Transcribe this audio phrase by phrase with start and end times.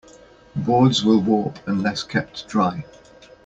[0.55, 2.83] Boards will warp unless kept dry.